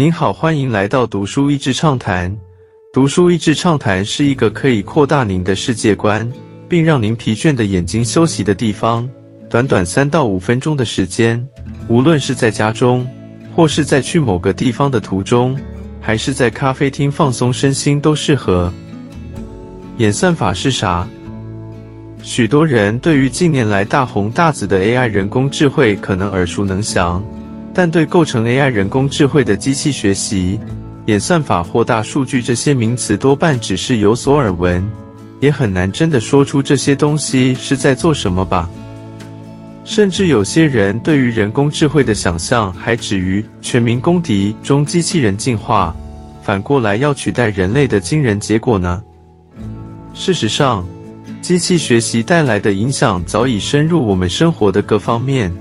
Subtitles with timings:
[0.00, 2.34] 您好，欢迎来到读书益智畅谈。
[2.90, 6.26] 读书益智畅谈是一个可以扩大您的世界观，
[6.66, 9.06] 并让您疲倦的眼睛休息的地方。
[9.50, 11.46] 短短三到五分钟的时间，
[11.86, 13.06] 无论是在家中，
[13.54, 15.54] 或是在去某个地方的途中，
[16.00, 18.72] 还是在咖啡厅放松身心，都适合。
[19.98, 21.06] 演算法是啥？
[22.22, 27.22] 许多人对于近年来大红大紫的 AI 人工智慧可能耳熟能详，
[27.72, 30.58] 但对构成 AI 人工智慧的机器学习。
[31.06, 34.88] 演算法或大数据这些名词多半只是有所耳闻，
[35.40, 38.68] 也很难真的说出这些东西是在做什么吧。
[39.82, 45.92] 甚至有些人对于人工智慧的想象还止于《全民公敌》中机器人进化，
[46.42, 49.02] 反过来要取代人类的惊人结果呢？
[50.14, 50.86] 事实上，
[51.40, 55.52] 机器学习带来的影响早已深入我们生活的各方面，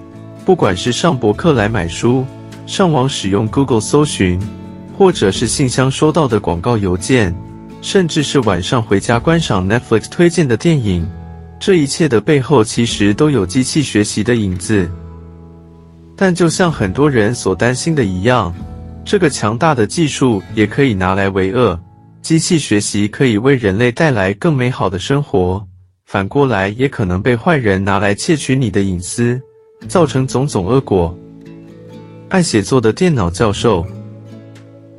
[0.49, 2.25] 不管是上博客来买书、
[2.65, 4.39] 上网使用 Google 搜寻。
[4.97, 7.33] 或者是信箱收到的广告邮件，
[7.83, 11.07] 甚至是晚上回家观赏 Netflix 推荐的电影，
[11.59, 14.89] 这一切的背后其实都有机器学习的影子。
[16.17, 18.51] 但就像很多人所担心的一样，
[19.05, 21.79] 这个强大的技术也可以拿来为恶。
[22.23, 25.63] 机器学习可以为人类带来更美好的生活，
[26.07, 29.39] 反过来也可能被坏人拿来窃取你的隐私，
[29.87, 31.17] 造成种种恶果。
[32.29, 33.85] 爱写作的电脑教授。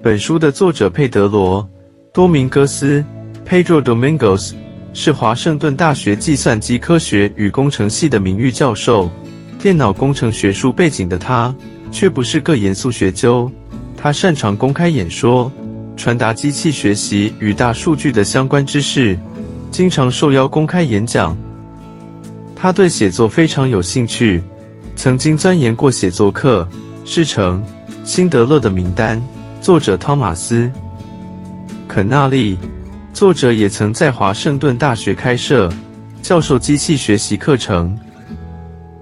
[0.02, 1.62] 本书的作者佩德罗·
[2.12, 3.04] 多明戈斯
[3.46, 4.54] （Pedro Domingos）
[4.94, 9.10] 是华盛顿大学计算机科学与工程系的名誉教授。
[9.58, 11.54] 电脑工程学术背景的他，
[11.92, 13.50] 却不是个严肃学究。
[13.94, 15.52] 他擅长公开演说，
[15.98, 19.18] 传达机器学习与大数据的相关知识，
[19.70, 21.36] 经常受邀公开演讲。
[22.56, 24.42] 他对写作非常有兴趣，
[25.02, 26.68] 曾经钻研过写作课、
[27.06, 27.64] 师承、
[28.04, 29.18] 辛德勒的名单。
[29.58, 30.64] 作者汤马斯·
[31.88, 32.58] 肯纳利，
[33.14, 35.72] 作者也曾在华盛顿大学开设
[36.20, 37.98] 教授机器学习课程。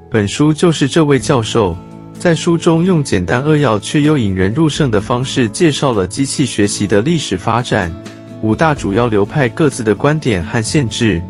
[0.09, 1.77] 本书就是这位教授
[2.17, 7.93] 在书中用简单扼要却又引人入胜的方式，介绍了机器学习的历史发展、
[8.41, 11.21] 五大主要流派各自的观点和限制，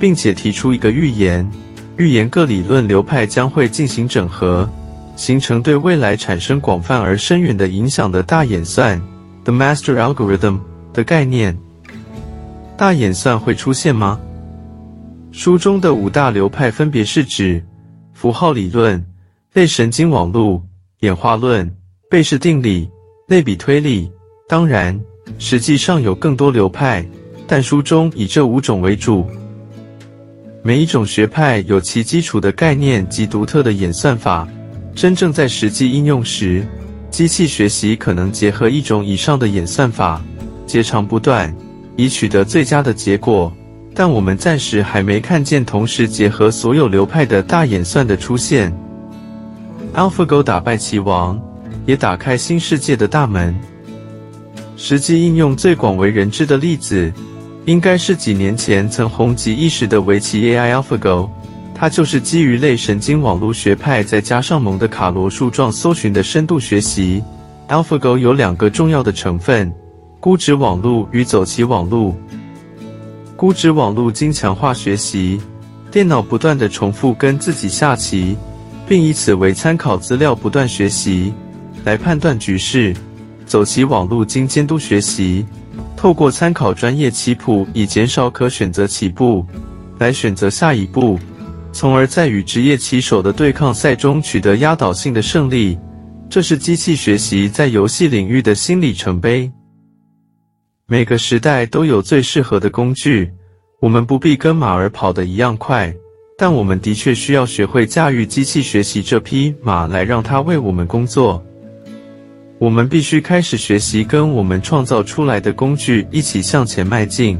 [0.00, 1.48] 并且提出一个预言：
[1.96, 4.68] 预言各理论流派将会进行整合。
[5.16, 9.00] 形成对未来产生广泛而深远的影响的大演算
[9.44, 10.60] （The Master Algorithm）
[10.92, 11.56] 的概念。
[12.76, 14.20] 大演算会出现吗？
[15.32, 17.64] 书中的五大流派分别是指
[18.12, 19.02] 符号理论、
[19.54, 20.62] 类神经网络、
[21.00, 21.74] 演化论、
[22.10, 22.86] 贝氏定理、
[23.26, 24.10] 类比推理。
[24.46, 25.00] 当然，
[25.38, 27.02] 实际上有更多流派，
[27.46, 29.26] 但书中以这五种为主。
[30.66, 34.48] 每一种学派有其基础的概念及独特的演算法。
[34.96, 36.66] 真正在实际应用时，
[37.08, 40.20] 机器学习可能结合一种以上的演算法，
[40.66, 41.54] 截长不断，
[41.94, 43.52] 以取得最佳的结果。
[43.94, 48.76] 但我们暂时还没看见同时结合所有流派的大演算的出现。
[49.94, 51.40] AlphaGo 打败棋王，
[51.86, 53.54] 也打开新世界的大门。
[54.76, 57.12] 实际应用最广为人知的例子，
[57.66, 61.28] 应该是几年前曾红极一时的围棋 AI AlphaGo。
[61.74, 67.22] 它就是基于类神经网络学派，再加上蒙的卡罗树状搜寻的深度学习。
[67.68, 69.70] AlphaGo 有两个重要的成分：
[70.20, 72.16] 估值网络与走棋网络。
[73.34, 75.38] 估值网络经强化学习，
[75.90, 78.36] 电脑不断的重复跟自己下棋，
[78.88, 81.34] 并以此为参考资料不断学习，
[81.84, 82.94] 来判断局势。
[83.44, 85.44] 走棋网络经监督学习，
[86.06, 89.44] 透过参考专业棋谱，以减少可选择起步，
[89.98, 91.18] 来选择下一步。
[91.72, 95.76] 从而在与职业棋手的对抗赛中取得压倒性的胜利，
[96.30, 99.50] 这是机器学习在游戏领域的新里程碑。
[100.86, 103.28] 每个时代都有最适合的工具，
[103.80, 105.92] 我们不必跟马儿跑得一样快，
[106.38, 111.44] 但我们的确需要学会驾驭机器学习这匹马，来让它为我们工作。
[112.58, 117.38] 我们必须开始学习跟我们创造出来的工具一起向前迈进，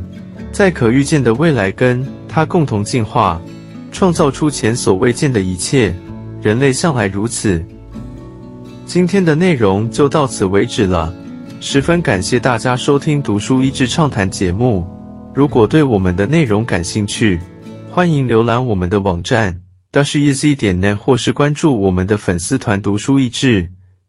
[0.53, 3.41] 在可预见的未来跟它共同进化。
[3.91, 5.95] 创造出前所未见的一切，
[6.43, 7.65] 人类向来如此。
[8.85, 11.15] 今天的内容就到此为止了，
[11.61, 14.87] 十分感谢大家收听《读书益智畅谈》节目。
[15.35, 17.41] 如果对我们的内容感兴趣，
[17.91, 23.71] 欢迎浏览我们的网站 dasheasy 点 net，或是关注我们的粉丝团“读书益智”，